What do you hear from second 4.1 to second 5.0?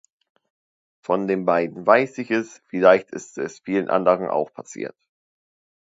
auch passiert.